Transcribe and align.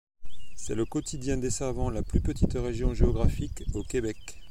C'est 0.55 0.73
le 0.73 0.85
quotidien 0.85 1.37
desservant 1.37 1.91
la 1.91 2.01
plus 2.01 2.21
petite 2.21 2.53
région 2.55 2.95
géographique 2.95 3.61
au 3.75 3.83
Québec. 3.83 4.39